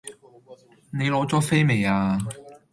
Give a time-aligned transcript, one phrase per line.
[0.91, 2.17] 你攞左飛未呀？